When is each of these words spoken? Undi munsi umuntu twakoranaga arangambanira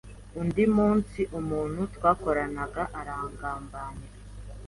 Undi 0.41 0.63
munsi 0.75 1.19
umuntu 1.39 1.81
twakoranaga 1.95 2.83
arangambanira 2.99 4.15